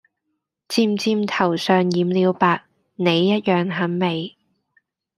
[0.67, 2.63] 漸漸頭上染了白
[2.95, 4.35] 你一樣很美